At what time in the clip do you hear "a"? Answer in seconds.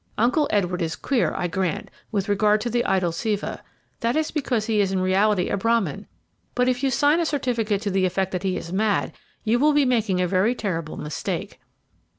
5.49-5.57, 7.19-7.23, 10.19-10.27